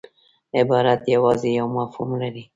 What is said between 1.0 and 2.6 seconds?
یوازي یو مفهوم لري.